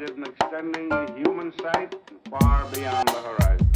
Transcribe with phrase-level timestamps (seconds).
[0.00, 1.94] succeeded in extending the human sight
[2.30, 3.66] far beyond the horizon.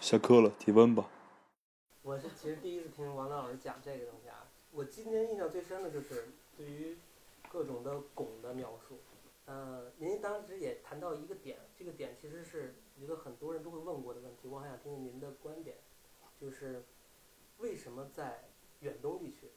[0.00, 1.08] 下课了，提问吧。
[2.02, 6.96] 我是其实第一次听王老师讲这个东西啊，我今天印象最深的就是对于
[7.48, 8.98] 各种的汞的描述。
[9.50, 15.76] 呃，您当时也谈到一个点，这个点其实是一个很多人都会问过的问题，我还想听听您的观点，
[16.40, 16.84] 就是
[17.58, 18.44] 为什么在
[18.78, 19.50] 远东地区，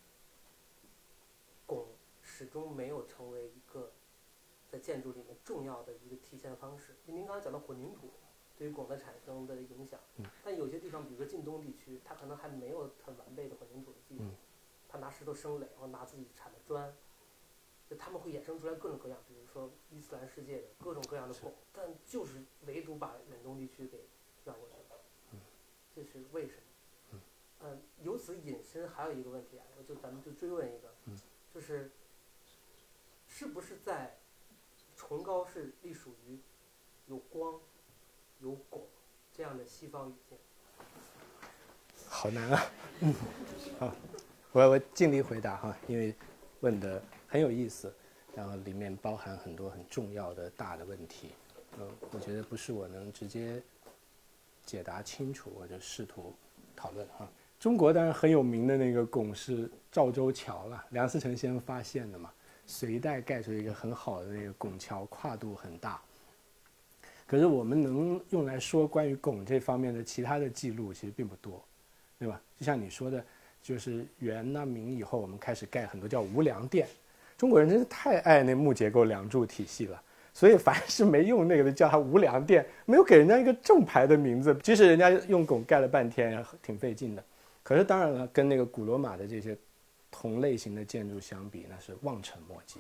[1.67, 1.85] 汞
[2.23, 3.91] 始终没有成为一个
[4.67, 6.95] 在建筑里面重要的一个体现方式？
[7.05, 8.09] 您刚才讲到混凝土
[8.57, 9.99] 对于汞的产生的影响，
[10.43, 14.23] 但有些地方，比如说晋东地区，它可能还没有很完备的混凝土的技术，
[14.89, 16.91] 它拿石头生垒，然后拿自己产的砖，
[17.93, 23.99] 就他们会衍生出来各种各样，比如说伊斯兰世界的各种各样的狗，但就是唯独把远东地区给
[24.43, 25.39] 绕过去了，
[25.95, 26.55] 这是为什
[27.11, 27.19] 么？
[27.61, 30.91] 嗯，由此引申还有一个问题啊，我就咱们就追问一个，
[31.53, 31.91] 就是
[33.27, 34.17] 是不是在
[34.95, 36.39] 崇高是隶属于
[37.05, 37.59] 有光、
[38.39, 38.81] 有汞
[39.31, 40.37] 这样的西方语境？
[42.09, 42.65] 好难啊，
[43.01, 43.13] 嗯，
[43.79, 43.95] 好，
[44.51, 46.15] 我我尽力回答哈，因为
[46.61, 47.91] 问的很有意思，
[48.35, 51.29] 然后里面包含很多很重要的大的问题，
[51.79, 53.59] 嗯，我觉得不是我能直接
[54.63, 56.31] 解答清楚，我就试图
[56.75, 57.27] 讨论哈。
[57.59, 62.31] 中国当然很有名的那个拱是赵州桥了，梁思成先生发现的嘛，
[62.67, 65.99] 隋代盖出一个很好的那个拱桥，跨度很大。
[67.25, 71.65] 可是我们能用来说关于拱这方面的其他的记录其实并不多，
[72.19, 72.39] 对吧？
[72.59, 73.25] 就像你说的，
[73.59, 76.87] 就是元明以后，我们开始盖很多叫无梁殿。
[77.43, 80.01] 中国人真是太爱那木结构梁柱体系了，
[80.33, 87.21] 所以凡是没用那个的叫它无梁殿，没有给人家一个正牌的名字，即使人家用汞盖了半天，挺费劲的。
[87.61, 89.57] 可是当然了，跟那个古罗马的这些
[90.09, 92.79] 同类型的建筑相比，那是望尘莫及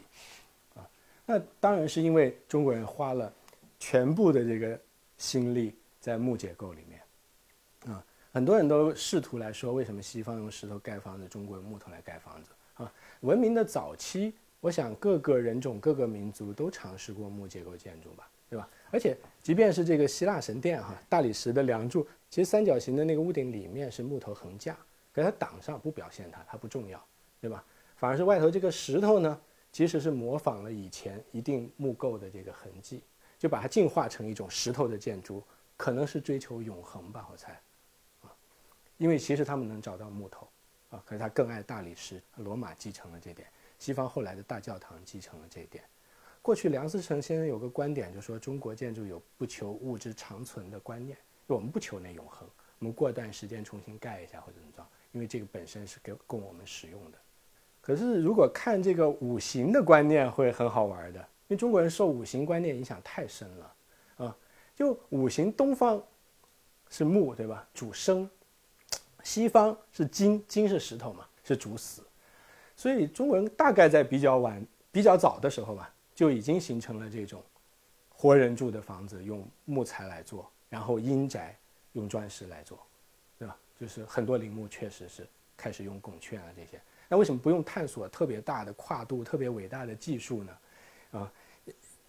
[0.75, 0.87] 啊。
[1.25, 3.29] 那当然是因为中国人花了
[3.81, 4.79] 全部的这个
[5.17, 8.01] 心力在木结构里面啊。
[8.31, 12.89] 很多人都试图来说，为什么西方用石头盖房子，中国用木头来盖房子啊？
[13.19, 18.65] 文明的早期，我想各个人种、各个民族都尝试过木结构建筑吧，对吧？
[18.91, 24.77] 而且即便是这个希腊神殿哈，大理石的梁柱，其实三角形的那个屋顶里面是木头横架，
[25.13, 27.05] 给它挡上，不表现它，它不重要，
[27.41, 27.61] 对吧？
[27.97, 29.37] 反而是外头这个石头呢，
[29.69, 33.03] 其实是模仿了以前一定木构的这个痕迹，
[33.37, 35.43] 就把它进化成一种石头的建筑，
[35.75, 37.51] 可能是追求永恒吧，我猜，
[38.21, 38.31] 啊，
[38.95, 40.47] 因为其实他们能找到木头，
[40.89, 43.45] 啊，可是他更爱大理石，罗马继承了这点，
[43.83, 45.83] 西方后来的大教堂继承了这一点。
[46.41, 51.17] 过去梁思成先生有个观点，就说中国建筑有不求物质长存的观念，
[51.47, 52.47] 我们不求那永恒，
[52.79, 57.17] 我们过段时间重新盖一下或者怎么着，因为这个本身是给供我们使用的。
[57.81, 63.75] 可是如果看这个五行的观念会很好玩的，因为中国人受五行观念影响太深了，
[64.15, 64.37] 啊，
[64.73, 66.01] 就五行东方
[66.89, 68.25] 是木对吧，主生；
[69.23, 72.01] 西方是金，金是石头嘛，是主死。
[72.75, 75.89] 所以中国人大概在比较晚、比较早的时候吧。
[76.15, 77.41] 就已经形成了这种
[78.07, 81.57] 活人住的房子用木材来做，然后阴宅
[81.93, 82.77] 用砖石来做，
[83.39, 83.57] 对吧？
[83.81, 86.79] 就是很多陵墓确实是开始用拱券啊这些。
[87.09, 90.57] 那为什么不用探索特别大的跨度、特别伟大的技术呢？
[91.13, 91.33] 啊，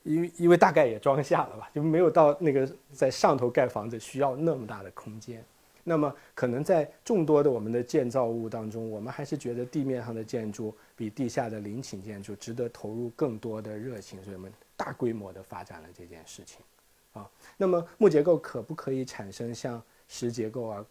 [0.02, 5.42] 因为因为大概也装下了吧，就没有到那个在上头盖房子需要那么大的空间。
[5.86, 16.60] 那么可能在众多的我们的建造物当中，我们还是觉得地面上的建筑比地下的陵寝建筑值得投入更多的热情，所以我们大规模的发展了这件事情。
[17.12, 20.84] 啊，那么木结构可不可以产生像石结构啊、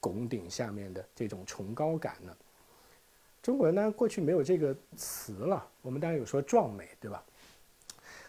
[0.00, 2.34] 拱顶下面的这种崇高感呢？
[3.42, 7.22] 中国人呢过去没有这个词了，我们当然有说壮美，对吧？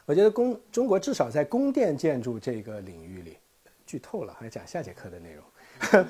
[0.06, 3.38] 我觉得宫中国至少在宫殿建筑这个领域里。
[3.95, 6.06] 剧透了，还讲下节课的内容。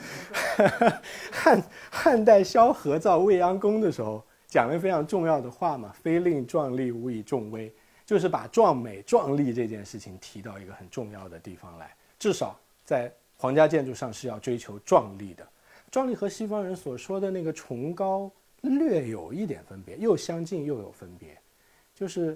[1.32, 7.72] 汉汉代萧何造未央宫的时候，讲了非常重要的话嘛：“非令壮丽，无以重威。”
[8.04, 11.96] 就是把壮美、壮丽这件事情提到一个很重要的地方来。
[12.18, 15.48] 至少在皇家建筑上是要追求壮丽的。
[15.92, 21.38] 壮丽和西方人所说的那个崇高略有一点分别，又相近又有分别。
[21.94, 22.36] 就是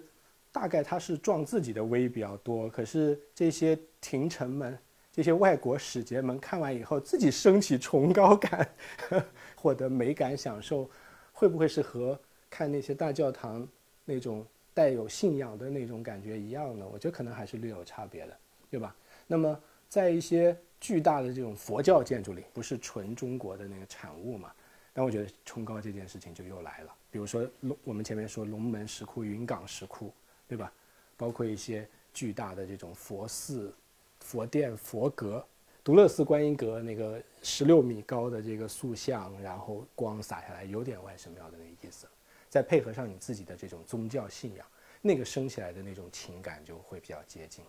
[0.51, 4.77] 大概它是壮自己的威比较多，可是这些廷臣们。
[5.19, 8.65] 这些外国使节们看完以后，自己升起崇高感，
[9.53, 10.89] 获得美感享受，
[11.33, 12.17] 会不会是和
[12.49, 13.67] 看那些大教堂
[14.05, 16.87] 那种带有信仰的那种感觉一样呢？
[16.89, 18.39] 我觉得可能还是略有差别的，
[18.71, 18.95] 对吧？
[19.27, 24.53] 那么在一些巨大的这种佛教建筑里，不是纯中国的那个产物嘛？
[24.93, 26.95] 但我觉得崇高这件事情就又来了。
[27.11, 30.13] 比如说龙，我们前面说龙门石窟、云冈石窟，
[30.47, 30.71] 对吧？
[31.17, 33.73] 包括一些巨大的这种佛寺、
[34.19, 35.45] 佛殿、佛阁，
[35.83, 42.07] 独乐寺观音阁那个十六米高的这个塑像，然后光洒下来，有点万神庙的那个意思。
[42.49, 44.65] 再配合上你自己的这种宗教信仰，
[45.01, 47.63] 那个升起来的那种情感就会比较接近。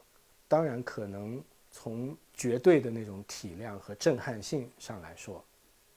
[0.49, 5.44] 当然，可能从绝对的那种体量和震撼性上来说，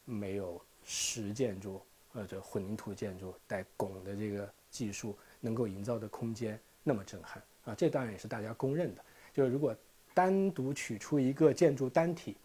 [0.05, 7.73] 没有实建筑或者混凝土建筑带拱的这个技术能够营造的空间那么震撼啊。
[7.73, 9.03] 这当然也是大家公认的。
[9.33, 9.75] 就是如果
[10.13, 12.35] 单独取出一个建筑单体，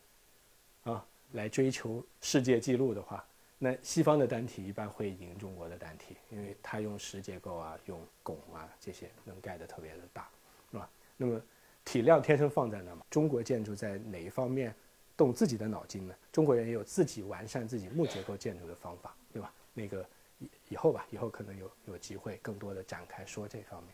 [0.85, 3.25] 啊，来追求世界纪录的话。
[3.61, 10.29] 那西方的单体一般会赢中国的单体，因为它用石结构啊，用拱啊这些能盖得特别的大，
[10.70, 10.88] 是吧？
[11.17, 11.43] 那么
[11.85, 13.05] 体量天生放在那嘛。
[13.11, 14.73] 中国建筑在哪一方面
[15.17, 16.14] 动自己的脑筋呢？
[16.31, 19.53] 中国人也有自己完善自己木结构建筑的方法，对吧？
[19.75, 23.93] 那个以以后吧，以后可能有有机会更多的展开说这方面，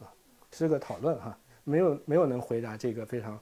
[0.00, 0.12] 啊，
[0.50, 3.38] 是个讨论哈，没有没有能回答这个非常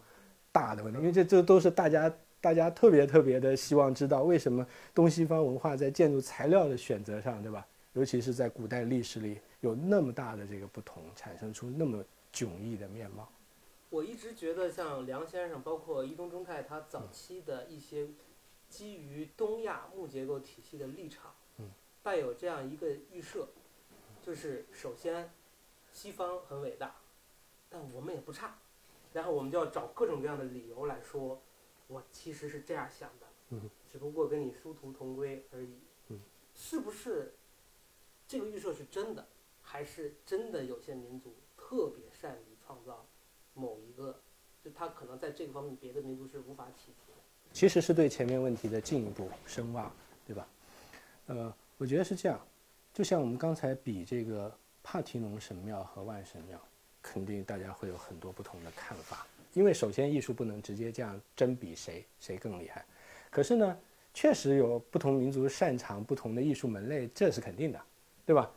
[0.53, 2.13] 大的问题，因为这这都是大家。
[2.39, 4.65] 大家特别特别的希望知道为什么
[4.95, 7.67] 东西方文化在建筑材料的选择上，对吧？
[7.95, 13.29] 尤其是在古代历史里有那么大的这个不同，产生出那么迥异的面貌。
[13.89, 18.07] 我一直觉得，像梁先生，包括伊东忠太，他早期的一些
[18.69, 21.69] 基于东亚木结构体系的立场，嗯，
[22.05, 23.49] 带有这样一个预设，
[24.23, 25.31] 就是首先
[25.91, 26.95] 西方很伟大，
[27.77, 28.57] 但我们也不差，
[29.13, 31.39] 然后我们就要找各种各样的理由来说。
[31.89, 35.79] 我其实是这样想的，嗯，只不过跟你殊途同归而已，
[36.09, 36.19] 嗯，
[36.55, 37.35] 是不是
[38.27, 39.27] 这个预设是真的，
[39.61, 43.07] 还是真的有些民族特别善于创造
[43.53, 44.19] 某一个，
[44.65, 47.19] 就他可能在这个方面别的民族是无法企及的。
[47.53, 49.93] 其实是对前面问题的进一步深挖，
[50.27, 50.49] 对吧？
[51.27, 52.41] 呃，我觉得是这样，
[52.95, 54.53] 就像我们刚才比这个
[54.83, 56.61] 帕提农神庙和万神庙，
[57.13, 59.27] 肯定大家会有很多不同的看法。
[59.53, 62.85] 因为首先艺术不能直接这样真比谁谁更厉害，
[63.31, 63.79] 可是呢，
[64.13, 67.81] 确实有不同民族擅长不同的艺术门类，这是肯定的，
[68.27, 68.51] 对吧？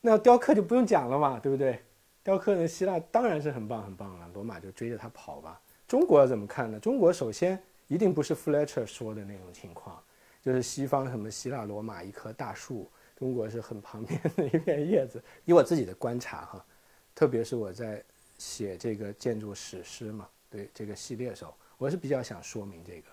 [0.00, 1.82] 那雕刻就不用讲了嘛，对不对？
[2.22, 5.60] 雕刻呢，希腊当然是很棒很棒了，罗马就追着他跑吧。
[5.86, 6.80] 中国怎么看呢？
[6.80, 10.02] 中国首先一定不是 Fletcher 说的那种情况，
[10.42, 15.22] 就是西方什么希腊罗马一棵大树，中国是很旁边的一片叶子。
[15.44, 16.66] 以我自己的观察哈，
[17.16, 18.00] 特别是我在
[18.38, 20.28] 写这个建筑史诗嘛。
[20.48, 23.08] 对这个系列的时候，我是比较想说明这个，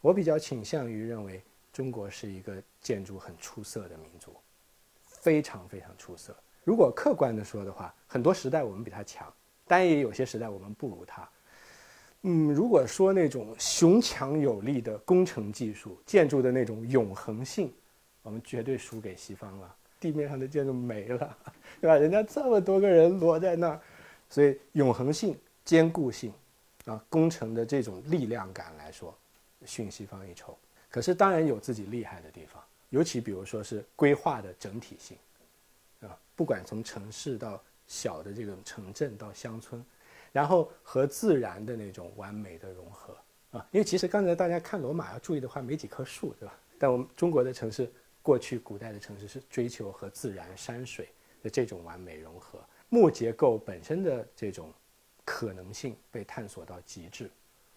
[0.00, 1.42] 我比较倾向于认为
[1.72, 4.36] 中国是一个建筑很出色的民族，
[5.04, 6.34] 非常非常出色。
[6.62, 9.30] 如果客观的说的话，很多时代我们比他强，
[9.66, 11.28] 但也有些时代我们不如他。
[12.22, 17.74] 嗯，如果说那种雄强有力的工程技术、建筑的那种永恒性，
[18.22, 19.76] 我们绝对输给西方了。
[20.02, 21.38] 地面上的建筑没了，
[21.80, 21.96] 对吧？
[21.96, 23.80] 人家这么多个人摞在那儿，
[24.28, 26.32] 所以永恒性、坚固性。
[26.86, 29.16] 啊，工程的这种力量感来说，
[29.64, 30.58] 逊西方一筹。
[30.90, 32.60] 可是当然有自己厉害的地方，
[32.90, 35.16] 尤其比如说是规划的整体性，
[36.00, 39.80] 啊，不管从城市到小的这种城镇到乡村，
[40.32, 43.16] 然后和自然的那种完美的融合
[43.52, 43.64] 啊。
[43.70, 46.58] 因为其实刚才大家看罗马要注意的话，没几棵树，对吧？
[46.80, 47.88] 但我们中国的城市，
[48.22, 51.08] 过去古代的城市是追求和自然山水
[51.42, 54.72] 的这种完美融合，木结构本身的这种。
[55.24, 57.30] 可能性被探索到极致，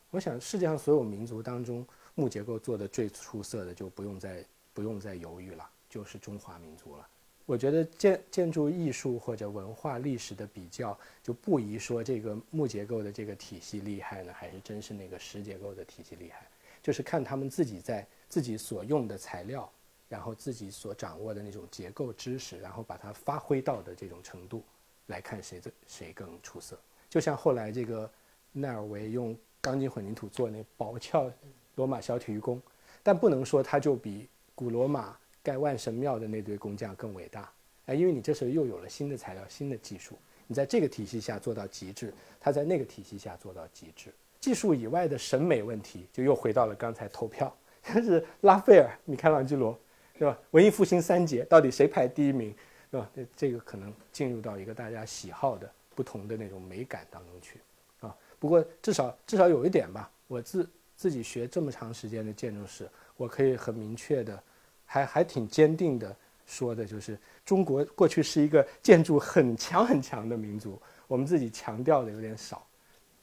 [0.10, 1.86] 我想世界上所有民族当中，
[2.16, 7.08] 木结构做的最出色的就不用再不用再犹豫了，就是中华民族了。
[7.46, 16.48] 我觉得建建筑艺术或者文化历史的比较，就不宜说这个木结构的这个体系厉害呢，还是真是那个石结构的体系厉害，
[16.82, 19.72] 就是看他们自己在自己所用的材料，
[20.08, 24.64] 然后自己所掌握的那种结构知识，然后把它发挥到的这种程度，
[25.08, 26.78] 来看谁的谁更出色。
[27.10, 28.10] 就像后来这个
[28.52, 31.32] 奈尔维用钢筋混凝土做那宝壳
[31.76, 32.62] 罗马小体育宫，
[33.02, 37.52] 但不能说他就比古罗马盖万神庙的那堆工匠更伟大，
[37.86, 44.14] 哎，因为你这时候又有了新的材料、新的技术，你在这个体系下做到极致，他在那个体系下做到极致。
[44.40, 49.78] 技术以外的审美问题就又回到了刚才投票， 但是拉斐尔、米开朗基罗，
[50.18, 50.38] 是吧？
[50.52, 52.56] 文艺复兴三杰到底谁排第一名，
[52.92, 53.10] 是吧？
[53.16, 55.72] 这这个可能进入到一个大家喜好的。
[55.96, 57.58] 不同的那种美感当中去，
[58.02, 64.44] 啊，不过至少至少有一点吧，我自自己学这么长时间的建筑史，我可以很明确的，
[64.86, 66.14] 还还挺坚定的
[66.46, 72.68] 说的就是中国过去是一个建筑很强很强的民族，我们自己强调的有点少。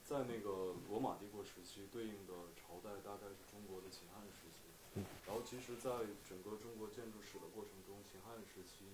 [0.02, 5.04] 在那个罗马帝国时期，对应的朝代大概是中国的秦汉时期。
[5.26, 5.90] 然后，其实，在
[6.25, 8.88] 整个中国建筑史的过程中，秦汉时期，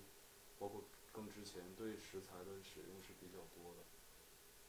[0.59, 3.87] 包括更之前，对石材的使用是比较多的。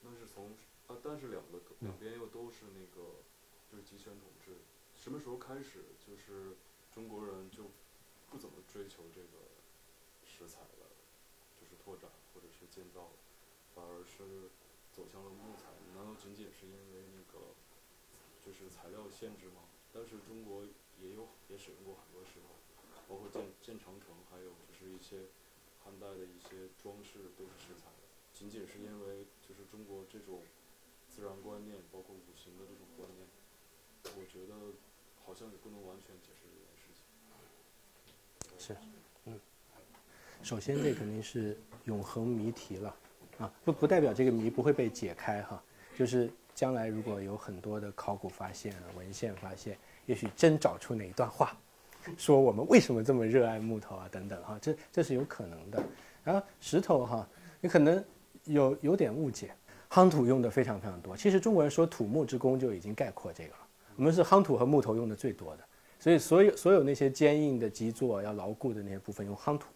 [0.06, 0.54] 那是从
[0.86, 3.18] 啊，但是两个两边又都是那个
[3.66, 4.54] 就是集权统治。
[4.94, 6.54] 什么时候开始，就是
[6.94, 7.66] 中国人就
[8.30, 9.50] 不怎么追求这个
[10.22, 10.86] 石材的，
[11.58, 13.10] 就是拓展或者是建造，
[13.74, 14.46] 反而是
[14.94, 15.74] 走向了木材？
[15.92, 17.50] 难道仅仅是因为那个
[18.40, 19.66] 就是材料限制吗？
[19.92, 20.62] 但是中国
[21.02, 22.48] 也有也使用过很多石头，
[23.08, 25.28] 包括建建长城，还有就是一些
[25.82, 27.88] 汉代的一些装饰都是石材。
[28.32, 30.40] 仅仅是因为就是中国这种
[31.08, 33.26] 自然观念，包括五行的这种观念，
[34.16, 34.54] 我觉得
[35.24, 37.02] 好像也不能完全解释这件事情。
[38.58, 38.76] 是，
[39.26, 39.40] 嗯，
[40.42, 42.96] 首先这肯定是永恒谜题了，
[43.38, 45.62] 啊，不不代表这个谜不会被解开哈，
[45.96, 49.78] 就是将来如果有很多的考古发现、文献发现，
[50.10, 51.56] 也许真找出哪一段话，
[52.16, 55.80] 说我们为什么这么热爱木头啊等等哈，这这是有可能的。
[56.24, 57.28] 然后石头哈，
[57.60, 58.04] 你可能
[58.42, 59.54] 有有点误解，
[59.88, 61.16] 夯土用的非常非常多。
[61.16, 63.58] 其实中国人说土木之功就已经概括这个了，
[63.94, 65.64] 我们是夯土和木头用的最多的。
[66.00, 69.68] 所以，所有所有那些坚硬的基座要牢固的那些部分用夯土，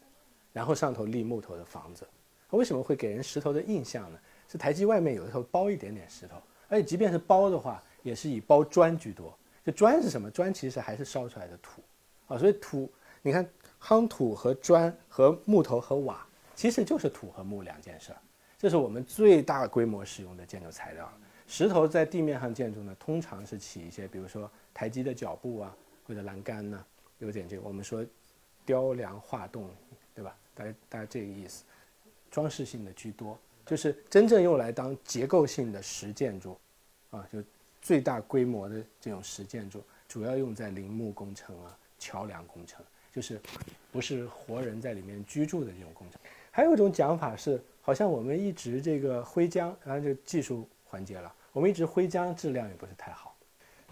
[0.53, 2.05] 然后上头立木头的房子，
[2.51, 4.19] 为什么会给人石头的印象呢？
[4.49, 6.37] 是台基外面有的时候包一点点石头，
[6.67, 9.33] 而且即便是包的话，也是以包砖居多。
[9.65, 10.31] 就砖是什么？
[10.31, 11.83] 砖其实还是烧出来的土，
[12.27, 12.93] 啊，所以土，
[13.23, 13.49] 你看
[13.81, 18.19] 夯土和砖和木头和瓦，其实就是土和木两件事儿。
[18.59, 21.11] 这是我们最大规模使用的建筑材料。
[21.47, 25.77] 石头在地面上建筑呢，通常是起一些，比如说台基的脚步啊。
[26.07, 26.85] 或者栏杆呢，
[27.17, 28.05] 有点这个，我们说
[28.67, 29.71] 雕梁画栋，
[30.15, 30.37] 对吧？
[30.55, 31.65] 大概大概这个意思，
[32.31, 36.59] 装饰性的居多，就是真正用来当结构性的实建筑，
[37.09, 37.43] 啊，就
[37.85, 43.39] 最大规模的这种实建筑，主要用在陵墓工程啊、桥梁工程，就是
[43.93, 46.19] 不是活人在里面居住的这种工程。
[46.51, 53.37] 还有一种讲法是，好像我们一直这个灰浆，然这个技术环节了，我们一直灰浆质量也不是太好。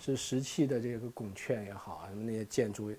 [0.01, 2.91] 是石器的这个拱券也好啊，什么那些建筑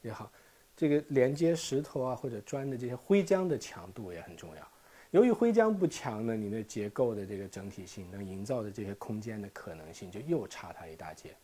[0.00, 0.32] 也好，
[0.74, 4.68] 这个连接石头啊或者砖的这些灰浆的强度也很重要。
[5.16, 11.34] 由于灰浆不强呢，你的结构的这个整体性能营造的这些空间的可能性就又差它一大截。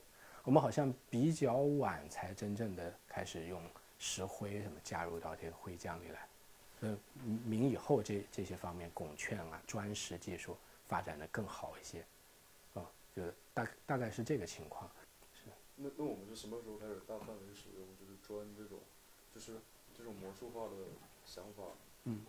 [0.44, 3.62] 我们好像比较晚才真正的开始用
[3.98, 6.28] 石灰什么加入到这个灰浆里来。
[6.82, 6.98] 呃，
[7.46, 10.54] 明以后这这些方面拱券啊砖石技术
[10.86, 12.04] 发展的更好一些。
[12.74, 12.84] 啊
[13.16, 13.22] 就
[13.54, 14.90] 大大概是这个情况，
[15.32, 15.48] 是。
[15.76, 18.80] 那那我们是什么时候开始大范围使用就是砖这种，
[19.34, 19.54] 就是
[19.96, 20.76] 这种魔术化的
[21.24, 21.62] 想法？
[22.04, 22.20] 嗯。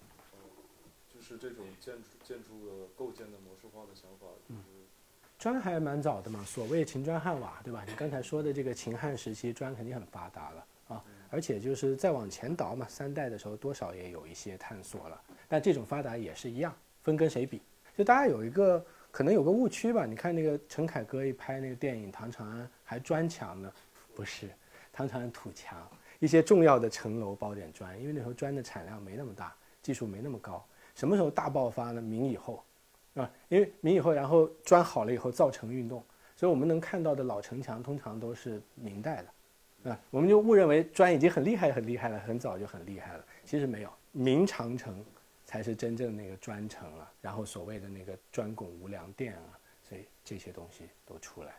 [1.24, 4.28] 就是这种建筑建筑的构建的模式化的想法。
[4.50, 4.58] 嗯。
[5.40, 7.84] 砖还蛮早的嘛，所谓秦砖汉瓦，对吧？
[7.88, 11.04] 你刚才说的这个秦汉时期，砖肯定很发达了啊。
[11.30, 15.22] 而且就是再往前倒嘛，三代的时候多少也有一些探索了。
[15.48, 17.62] 但这种发达也是一样，分跟谁比？
[17.98, 18.86] 就大家有一个。
[19.12, 20.08] 可能有个误区吧？
[20.08, 23.72] 你看那个陈凯歌一拍那个电影《唐长安》，还砖墙呢？
[24.16, 24.50] 不是，
[24.92, 25.88] 唐长安土墙，
[26.18, 30.66] 一些重要的城楼包点砖，因为那时候砖的产量没那么大，技术没那么高。
[30.96, 32.02] 什么时候大爆发呢？
[32.02, 32.64] 明以后，
[33.16, 36.04] 啊，因为明以后，然后砖好了以后造城运动，
[36.36, 39.24] 所以我们能看到的老城墙通常都是明代
[39.84, 45.04] 的，啊，我们就误认为砖已经很厉害很厉害了，很早就很厉害了，其实没有，明长城。
[45.46, 51.54] 才是真正那个砖城了，然后所谓的那个砖拱无梁殿啊，所以这些东西都出来。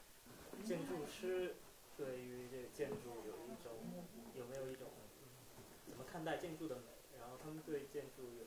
[0.65, 1.55] 建筑师
[1.97, 3.71] 对于这个建筑有一种
[4.35, 4.89] 有没有一种
[5.87, 6.83] 怎么看待建筑的美？
[7.21, 8.44] 然后他们对建筑有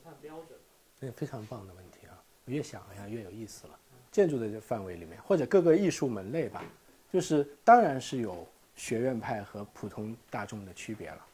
[0.00, 0.58] 评判标准？
[0.98, 2.16] 那非常棒的问题啊！
[2.46, 3.78] 我越想好像越有意思了。
[4.10, 6.64] 建筑的这范围里面，或者各个艺术门类吧，
[7.12, 11.26] 就是当然是有学院派和普通大众的区别了。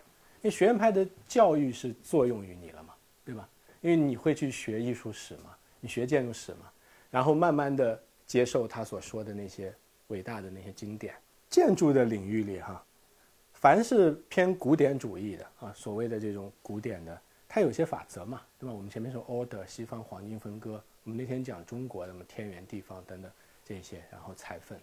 [0.42, 2.92] 因为学院派的教育是作用于你了嘛，
[3.25, 3.49] 对吧？
[3.80, 6.70] 因为你会去学艺术史嘛，你学建筑史嘛，
[7.11, 9.73] 然后慢慢的接受他所说的那些
[10.08, 11.14] 伟大的那些经典。
[11.49, 12.85] 建筑的领域里哈，
[13.54, 17.20] 凡是偏古典主义的啊，所谓的这种古典的，
[17.56, 18.75] 它有些法则嘛，对吧？
[18.75, 23.30] 我们前面说 order 西方黄金分割，我们那天讲中国的么天圆地方等等
[23.64, 24.78] 这些，然后裁缝，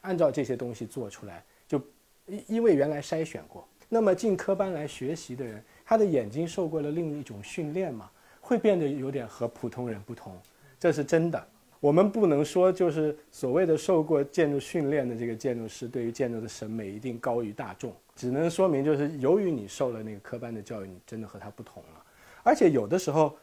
[0.00, 1.80] 按照这些东西做出来，就
[2.26, 3.64] 因因为原来筛选过。
[3.88, 10.36] 那么进科班来学习的人，他的眼睛受过了另一种训练嘛，会变得有点和普通人不同，
[10.80, 11.46] 这是真的。
[11.78, 22.02] 我们不能说就是所谓的受过建筑训练的这个建筑师对于建筑的审美一定高于大众，只能说明就是由于你受了那个科班的教育，你真的和他不同了。
[22.46, 23.36] 而且有的时候，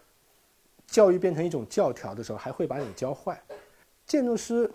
[0.88, 3.38] 教育变成一种教条的时候，还会把你教坏。
[4.06, 4.72] 建筑师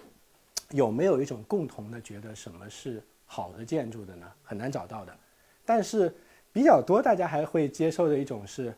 [0.72, 4.30] 有没有一种共同的觉得什么是好的建筑的呢？
[4.42, 5.16] 很难找到的。
[5.64, 6.14] 但是
[6.52, 8.74] 比较多，大家还会接受的一种是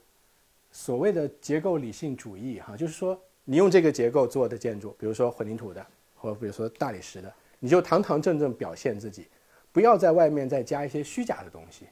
[0.71, 9.27] 所谓的结构理性主义，哈，就是说你用这个结构做的建筑，比如说混凝土的，或比如说大理石的，你就堂堂正正表现自己，
[9.73, 11.87] 不要在外面再加一些虚假的东西，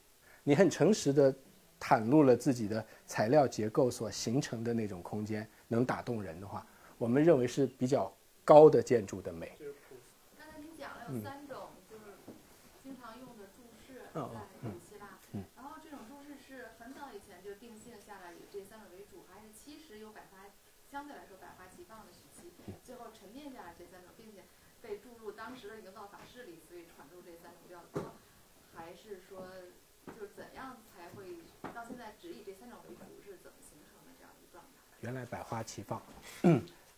[0.45, 1.35] 你很诚实的
[1.81, 6.67] 袒露了自己的材料结构所形成的那种空间，能打动人的话，
[6.99, 8.13] 我们认为是比较
[8.45, 9.57] 高的建筑的美。
[10.37, 12.17] 刚才您讲了有三种，就是
[12.83, 14.31] 经常用的注释在哦
[14.61, 20.47] 古希腊嗯，然后这种注释是很早以前就定性下来以这三种为主，还是其实有百花
[20.91, 22.51] 相对来说百花齐放的时期，
[22.83, 24.43] 最后沉淀下来这三种，并且
[24.81, 28.15] 被注入当时的营造法式里，所以传入这三种比较多，
[28.75, 29.45] 还是说
[30.07, 31.45] 就是怎样才会
[31.79, 34.97] 到现在只以这三种为主，是怎么形成的这样一个状态？
[34.99, 36.03] 原来百花齐放，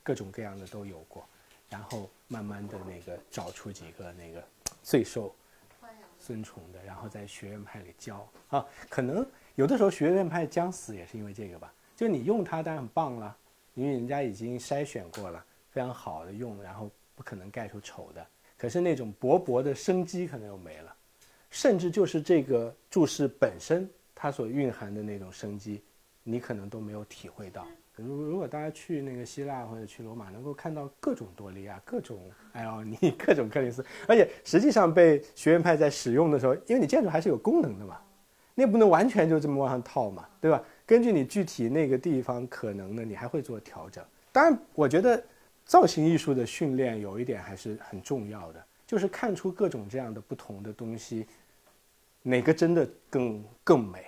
[0.02, 1.28] 各种各样的都有过，
[1.68, 4.42] 然后慢慢的那个找出几个那个
[4.82, 5.34] 最受
[5.78, 6.00] 欢迎。
[6.18, 8.64] 尊崇的，然后在学院派里教啊。
[8.88, 13.36] 可能有的时候学院派将死也是因为这个吧，就你用它当然很棒了，
[13.74, 18.26] 因为人家已经筛选过了，非常好的用，然后不可能盖出丑的。
[18.56, 20.96] 可是那种勃勃的生机可能又没了，
[21.50, 23.86] 甚至就是这个注释本身
[24.22, 25.82] 它所蕴含的那种生机，
[26.22, 27.66] 你可能都没有体会到。
[27.96, 37.98] 如如果大家去那个希腊或者去罗马，能够看到各种多利亚、各种埃奥尼、 各种克林斯，而且实际上被学院派在使用的时候，因为你建筑还是有功能的嘛，
[38.54, 40.62] 你也不能完全就这么往上套嘛，对吧？
[40.84, 44.04] 根据你具体那个地方可能的，你还会做调整。
[44.32, 45.22] 当然，我觉得
[45.64, 51.26] 造型艺术的训练有一点还是很重要的，就是看出各种这样的不同的东西，
[52.22, 54.04] 哪个真的更更美？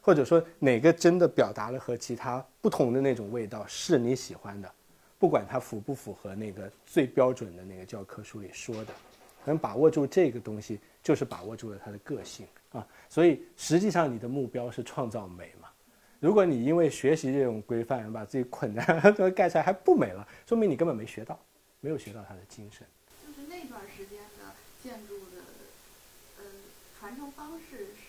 [0.00, 4.72] 或者说哪个真的表达了和其他不同的那种味道是你喜欢的，
[5.18, 8.92] 不管它符不符合那个最标准的那个教科书里说的，
[9.44, 12.86] 能把握住这个东西，就是把握住了它的个性啊。
[13.08, 15.68] 所以实际上你的目标是创造美嘛。
[16.20, 18.82] 如果你因为学习这种规范把自己捆在
[19.12, 21.38] 这个盖出来还不美了，说明你根本没学到，
[21.80, 22.84] 没有学到它的精神。
[23.24, 25.42] 就是那段时间的建筑的，
[26.38, 26.44] 呃，
[26.98, 28.07] 传承方式是，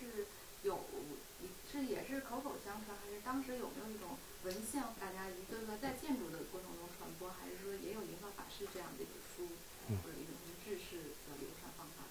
[1.79, 4.09] 是也是口口相传，还是当时有没有一种
[4.43, 9.47] 文献，大家一个个在建筑的过程中传播，还是说也有营造法式这样的一本书，
[10.03, 10.97] 或者一种制式
[11.31, 12.03] 的流传方法？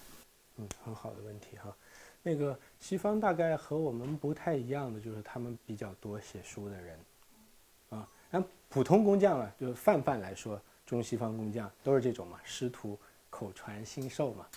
[0.57, 1.75] 嗯，很好的问题哈。
[2.23, 6.99] 那个西方大概和我们不太一样的，就是他们比较多写书的人，
[7.91, 12.97] 啊，那普通工匠啊，就是泛泛来说，中西方工匠都是这种嘛，师徒
[13.29, 14.47] 口传心授嘛，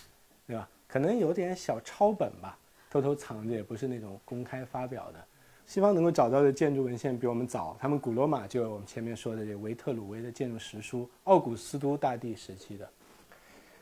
[0.47, 0.67] 对吧？
[0.87, 2.57] 可能有点小抄本吧，
[2.93, 5.19] 偷偷藏着，也不是那种公开发表的。
[5.65, 12.89] 西方能够找到的建筑文献比我们早，他们古罗马就有我们前面说的这维特鲁威的建筑实书，奥古斯都大帝时期的。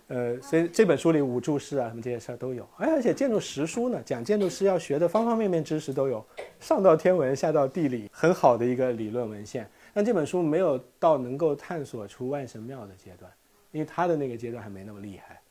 [0.08, 2.66] 呃，所以这本书里五注释啊，什么这些事儿都有。
[2.78, 6.26] 哎，而且建筑实书呢，讲建筑师要学的方方面面知识都有，
[6.62, 9.70] 上到天文，下到地理，很好的一个理论文献。
[9.94, 13.30] 但这本书没有到能够探索出万神庙的阶段，
[13.72, 15.42] 因为他的那个阶段还没那么厉害，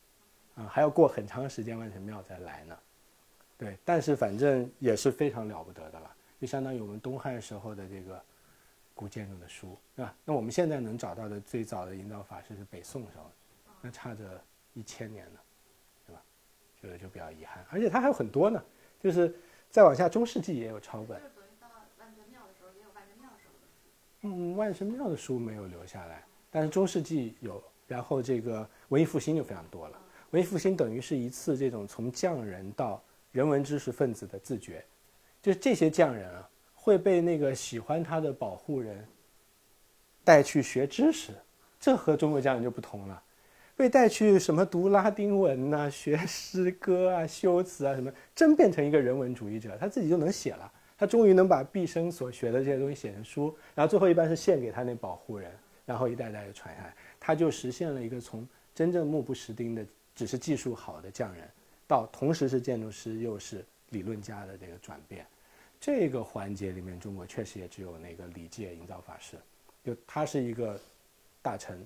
[0.54, 2.74] 啊，还要过很长时间万神庙再来呢。
[3.60, 8.20] 对，但是反正也是非常了不得的了，就相当于我们东汉时候的这个
[8.94, 10.12] 古建筑的书，是吧？
[10.24, 13.30] 那我们现在能找到的最早的营造法师是北宋时候，
[13.82, 14.24] 那差着。
[14.72, 15.40] 一千年呢，
[16.06, 16.22] 对吧？
[16.80, 18.62] 这个就比较遗憾，而且它还有很多呢，
[19.02, 19.34] 就是
[19.68, 21.20] 再往下，中世纪也有抄本。
[21.20, 21.66] 等于到
[21.98, 23.66] 万神庙的时候，也有万神庙时候的。
[24.22, 30.00] 嗯，万神庙的书没有留下来，但是中世纪有，然后这个文艺复兴就非常多了。
[30.30, 34.84] 文艺复兴等于是一次这种从匠人到人文知识分子的自觉，
[35.40, 39.06] 就是这些匠人啊会被那个喜欢他的保护人
[40.24, 41.32] 带去学知识，
[41.78, 43.22] 这和中国匠人就不同了。
[43.76, 50.70] 被带去什么读拉丁文呐、学诗歌啊、修辞啊什么，真变成一个人文主义者，他自己就能写了。
[50.98, 55.50] 他终于能把毕生所学的这些东西写成书，然后最后一般是献给他那保护人，
[55.86, 59.82] 然后一代代的传下来，他就实现了一个从真正目不识丁的
[60.14, 61.48] 只是技术好的匠人，
[61.90, 65.26] 到同时是建筑师又是理论家的这个转变。
[65.80, 69.36] 这个环节里面，中国确实也只有那个李诫营造法师，
[69.82, 70.78] 就他是一个
[71.42, 71.84] 大臣。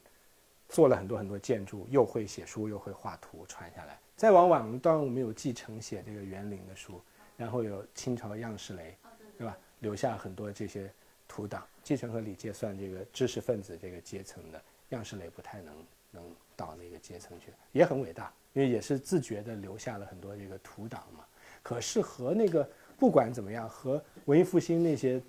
[0.66, 3.98] 做了很多很多建筑，又会写书，又会画图，传下来。
[4.16, 7.00] 再往晚，当然我们有继承写这个园林的书，
[7.36, 8.96] 然后有清朝样式雷，
[9.38, 9.56] 对吧？
[9.80, 10.90] 留下很多这些
[11.28, 11.64] 图档。
[11.82, 21.24] 继承和李诫算这个知识分子这个阶层的样式雷不太能能到那个阶层去，也很伟大，因为也是自觉的留下了很多这个图档嘛。
[21.62, 25.20] 可是和那个不管怎么样，和文艺复兴那些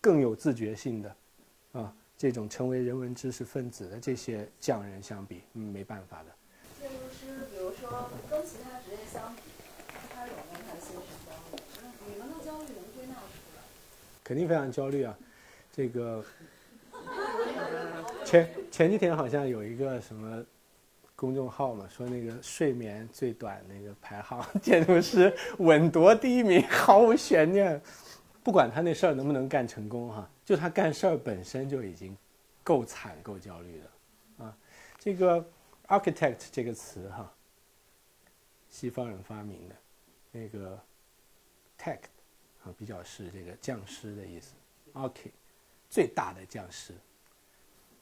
[0.00, 1.16] 更有自觉性的
[1.72, 6.26] 啊这种成为人文知识分子的这些匠人相比，嗯，没办法的。
[6.80, 9.42] 建筑师，比如说跟其他职业相比，
[10.14, 11.62] 他有没有他的心理焦虑？
[12.06, 13.20] 你们的焦虑能归纳出
[13.56, 13.62] 来？
[14.22, 15.18] 肯定非常焦虑啊！
[15.72, 16.24] 这个
[18.24, 20.44] 前前几天好像有一个什么
[21.20, 27.78] 公众号嘛，说那个睡眠最短那个排行 建筑师稳夺第一名，毫无悬念。
[28.42, 32.16] 不管他那事儿能不能干成功哈，就他干事儿本身就已经
[32.64, 34.56] 够惨够焦虑的啊。
[34.98, 35.46] 这个
[35.88, 37.30] architect 这个词哈，
[38.70, 39.76] 西方人发明的，
[40.32, 40.82] 那个
[41.78, 41.98] tech
[42.64, 44.54] 啊比较是这个匠师的意思。
[44.94, 45.30] arch
[45.90, 46.94] 最大的匠师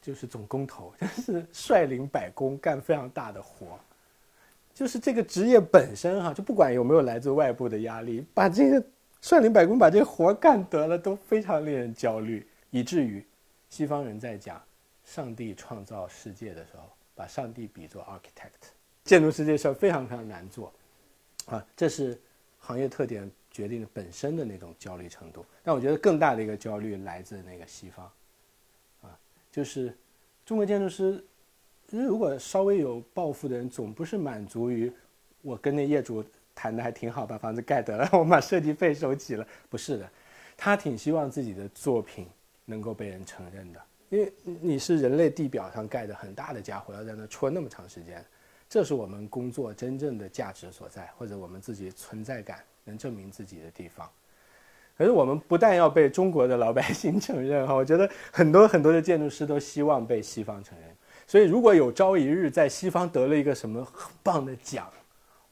[0.00, 3.78] 就是总工头， 就是率领百工干非常大的活。
[4.74, 8.84] 就是这个职业本身哈，就不管有没有来自外部的压力，把这个
[9.20, 13.24] 率领百工把这个活干得了，都非常令人焦虑，以至于
[13.68, 14.62] 西方人在讲
[15.04, 18.70] 上帝创造世界的时候，把上帝比作 architect。
[19.02, 20.72] 建筑师这事儿非常非常难做，
[21.46, 22.16] 啊，这是
[22.60, 25.44] 行业特点决定的本身的那种焦虑程度。
[25.64, 28.08] 但我觉得更大的一个焦虑来自那个西方，
[29.50, 29.92] 就是
[30.44, 31.22] 中国建筑师，
[31.90, 34.92] 如果稍微有抱负的人，总不是满足于
[35.42, 40.10] 我跟那业主谈的还挺好，把房子盖得了， 我把设计费收齐了，不是的，
[40.56, 42.26] 他挺希望自己的作品
[42.64, 43.80] 能够被人承认的，
[44.10, 48.24] 因为你是人类地表上盖的很大的家伙，要在那戳那么长时间，
[48.68, 54.10] 这是我们工作真正的价值所在，或者我们自己存在感能证明自己的地方。
[54.98, 60.88] 可是我们不但要被中国的老百姓承认哈， 我觉得很多很多的建筑师都希望被西方承认。
[61.24, 64.90] 所以如果有朝一日在西方得了一个什么很棒的奖，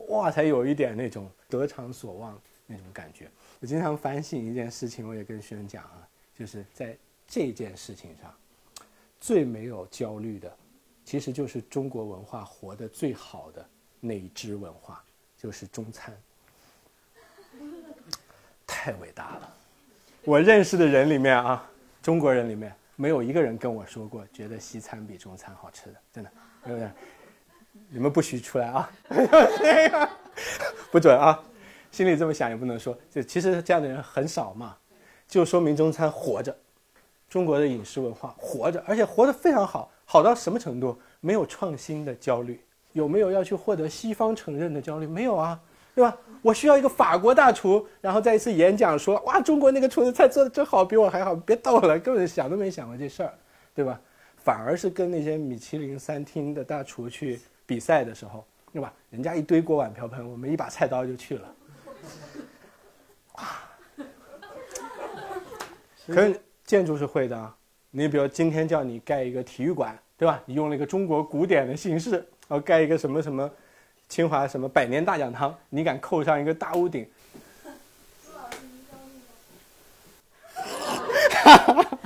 [0.09, 3.31] 哇，才有一点那种得偿所望那种感觉。
[3.61, 6.97] 我经常反省一件事情，我也跟学生讲啊，就是在
[7.29, 8.35] 这件事情上，
[9.21, 10.53] 最没有焦虑的，
[11.05, 13.65] 其实就是中国文化活得最好的
[14.01, 15.05] 那一支文化，
[15.37, 16.13] 就是中餐。
[18.87, 19.53] 太伟大了！
[20.23, 21.69] 我认识的人里面啊，
[22.01, 26.31] 中国人里面没有一个人跟我说过觉得西餐比中餐好吃的，真的，
[26.63, 26.93] 没有人。
[27.89, 28.89] 你们不许出来啊！
[30.93, 31.43] 不准啊！
[31.91, 32.97] 心里这么想也不能说。
[33.11, 34.77] 就其实这样的人很少嘛，
[35.27, 36.57] 就说明中餐活着，
[37.29, 40.97] 中国的饮食文化活着，而且活得非常好，好到什么程度？
[41.19, 42.61] 没有创新的焦虑，
[42.93, 45.09] 有没有要去获得西方承认的焦虑？
[45.09, 45.61] 没有啊，
[45.97, 46.15] 对吧？
[46.43, 53.33] 我需要一个法国大厨，然后在一次演讲说：“哇，中国那个厨子菜做的真好，比我还好。”别逗了，根本想都没想过这事儿，
[53.75, 53.99] 对吧？
[54.37, 58.93] 反而是跟那些米其林餐厅的大厨去比赛的时候，对吧？
[59.09, 61.55] 人家一堆锅碗瓢盆，我们一把菜刀就去了。
[66.09, 67.57] 可是建筑是会的啊，
[67.91, 70.43] 你比如今天叫你盖一个体育馆，对吧？
[70.45, 72.11] 你用了一个中国古典的形式，
[72.47, 73.51] 然后盖一个什么什么。
[74.09, 77.09] 清华什么百年大讲堂，你敢扣上一个大屋顶？
[78.25, 78.95] 朱老师，您焦
[81.75, 81.99] 虑吗？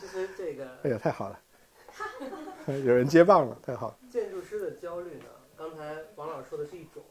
[0.00, 1.38] 其实这个 哎呀，太好了，
[2.66, 3.96] 有人接棒了，太好了。
[4.10, 5.26] 建筑师的焦虑呢，
[5.56, 7.02] 刚才王老师说的是一种，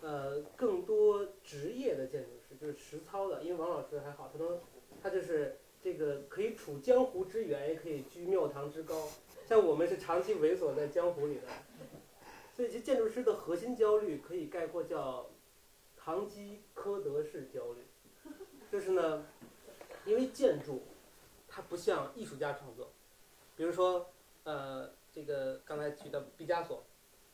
[0.00, 4.58] 呃，更多职业的建筑师就是实操的，因为王老师还好，他能，
[5.02, 8.94] 他就是这个可以处江湖之远，也可以居庙堂之高。
[9.48, 11.42] 像我们是长期猥琐在江湖里的，
[12.58, 15.30] 所以其建筑师的核心焦虑可以概括叫
[15.96, 17.84] 堂吉诃德式焦虑，
[18.68, 19.24] 就是呢，
[20.04, 20.82] 因为建筑
[21.46, 22.90] 它不像艺术家创作，
[23.54, 24.10] 比如说
[24.42, 26.82] 呃这个刚才提的毕加索，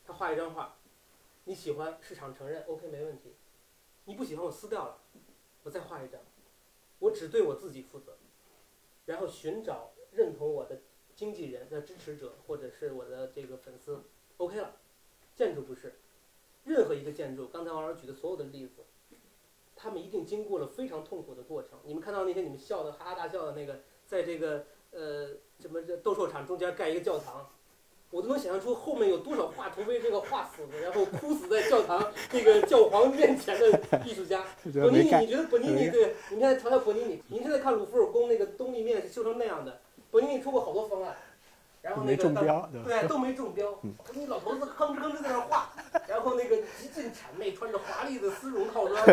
[0.05, 0.77] 他画一张画，
[1.45, 3.33] 你喜欢市场承认 OK 没问题，
[4.03, 5.01] 你不喜欢我撕掉了，
[5.63, 6.21] 我再画一张，
[6.99, 8.15] 我只对我自己负责，
[9.07, 10.79] 然后寻找认同我的。
[11.15, 14.03] 经纪人的支持者，或者是我的这个粉丝
[14.35, 14.75] ，OK 了。
[15.35, 15.93] 建筑不是，
[16.63, 18.83] 任何一个建筑，刚才王老师举的所有的例子，
[19.75, 21.71] 他们一定经过了非常痛苦的过程。
[21.83, 25.27] 你们看到那些你们笑的哈哈大笑的那个，在这个呃
[25.59, 27.49] 什么这斗兽场中间盖一个教堂，
[28.11, 34.45] 我都能想象出后面有多少画图被这个画死的，然后哭死在教堂那个教皇面前的艺术家。
[34.73, 36.15] 伯尼尼，你觉得伯尼尼对？
[36.31, 39.81] 你看瞧瞧伯尼尼，您现在看鲁夫尔宫那个东立面是修成那样的。
[40.09, 41.17] 伯尼尼出过好多方案，
[41.85, 42.23] 然后那个
[42.83, 43.79] 对都没中标。
[44.15, 45.69] 那老头子吭哧吭哧在那画，
[46.07, 49.05] 然后那个极尽谄媚，穿着华丽的丝绒套装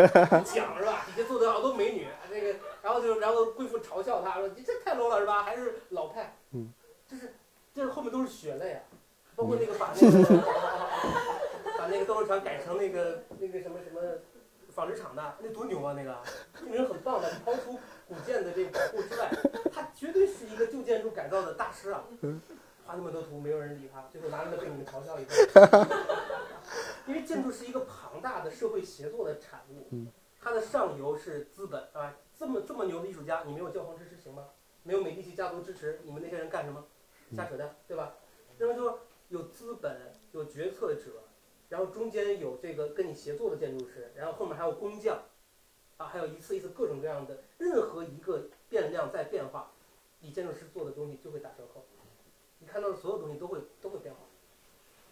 [0.43, 1.05] 讲是吧？
[1.05, 5.43] 底下坐的好多美女，那个然后就然后贵妇嘲笑他说：“你这太 low 了是吧？
[5.43, 6.73] 还是老派。”嗯，
[7.07, 7.35] 就是
[7.75, 8.81] 这后面都是血泪啊，
[9.35, 10.41] 包括那个把那个
[11.77, 14.01] 把那个斗兽场改成那个那个什么什么
[14.73, 15.93] 纺织厂的，那多牛啊！
[15.95, 16.17] 那个
[16.63, 19.29] 那个人很棒的，抛出古建的这个保护之外，
[19.71, 22.03] 他绝对是一个旧建筑改造的大师啊。
[22.85, 25.37] 画那么多图，没有人理他，最后拿着被你们嘲笑一顿。
[27.07, 30.07] 因为建筑是一个庞大的社会协作的产物，
[30.39, 34.47] 它的上游是资本啊，这么这么牛的艺术家，你没有教皇支持行吗？
[34.83, 36.85] 没有美第奇家族支持，你们那些人干什么？
[37.35, 38.15] 瞎扯淡，对吧？
[38.57, 41.23] 那么说有资本，有决策者，
[41.69, 45.23] 然后中间有这个跟你协作的建筑师，然后后面还有工匠，
[45.97, 49.71] 啊，还有一次一次各种各样的，任何一个变量在变化，
[50.19, 51.85] 你建筑师做的东西就会打折扣，
[52.63, 54.21] 你看到的所有东西都会都会变化，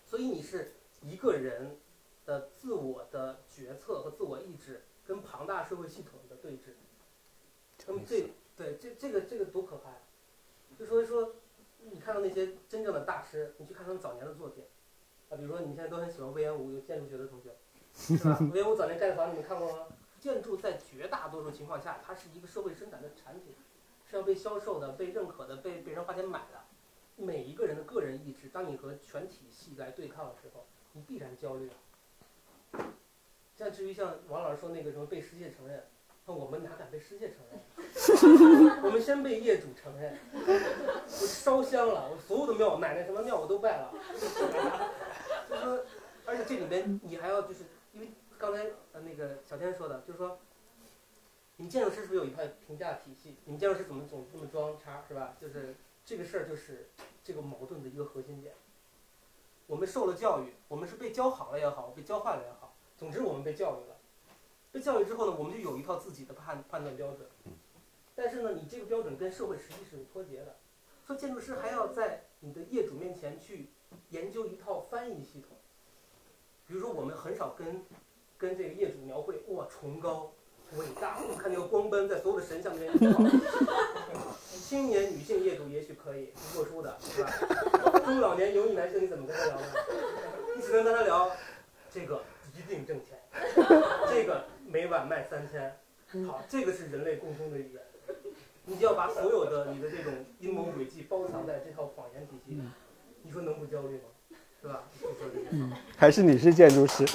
[0.06, 1.78] 所以你是一个人
[2.26, 6.76] 的自我的决策和自我意志跟庞大社会系统的对峙，
[7.88, 9.98] 那么这对这这个这个多可怕呀！
[10.80, 11.36] 就所以说，
[11.92, 14.64] 你看到那些真正的大师，你去看他们早年的作品，
[15.30, 17.54] 啊，比如说你们现在都很喜欢魏延武，有建筑学的同学，
[17.94, 18.40] 是吧？
[18.54, 19.88] 魏延武早年盖的房子你们看过吗？
[20.22, 23.54] 建筑在绝大多数情况下，它是一个社会生产的产品，
[24.10, 26.61] 是要被销售的、被认可的、被别人花钱买的。
[27.22, 32.94] 每一个人的个人意志，当你和全体系来对抗的时候，你必然焦虑啊。
[33.56, 35.84] 像至于像王老师说那个什么被世界承认，
[36.26, 37.60] 那我们哪敢被世界承认？
[38.84, 40.18] 我们先被业主承认。
[40.34, 43.94] 我烧香了，我所有的庙，奶奶什么庙我都拜了。
[44.14, 45.86] 就是说，
[46.26, 50.40] 而且这里面你还要就是因为刚才呃那个小天说的，就是说，
[51.58, 53.36] 你们建筑师是不是有一套评价体系？
[53.46, 55.36] 你们建筑师怎么总这么装叉是吧？
[55.40, 55.76] 就是
[56.12, 56.90] 这个事儿就是
[57.24, 58.54] 这个矛盾的一个核心点。
[59.66, 63.96] 我们受了教育，我们是被教好了也好，被教坏了也好，总之我们被教育了。
[64.74, 67.26] 被教育之后呢，我们就有一套自己的判判断标准。
[68.14, 70.58] 但是呢，你这个标准跟社会实际是有脱节的。
[71.08, 73.70] 说建筑师还要在你的业主面前去
[74.10, 75.56] 研究一套翻译系统。
[76.68, 77.86] 比如说，我们很少跟
[78.38, 80.34] 跟这个业主描绘哇崇高、
[80.78, 83.24] 伟大，我看那个光奔在所有的神像面前跑。
[84.72, 87.30] 青年女性业主也许可以，读过书的是吧？
[88.06, 89.68] 中老年油腻男性你怎么跟他聊呢？
[90.56, 91.30] 你只能跟他聊
[91.94, 92.24] 这个
[92.58, 93.20] 一定挣钱，
[94.10, 95.78] 这个每晚卖三千。
[96.26, 97.82] 好，这个是人类共通的语言。
[98.64, 102.62] 你就要把所有的你的这种阴谋诡计包藏在这套谎言体系里，
[103.24, 104.04] 你说能不焦虑吗？
[104.62, 104.84] 是吧？
[105.02, 105.76] 就说这个。
[105.98, 107.06] 还是你是建筑师？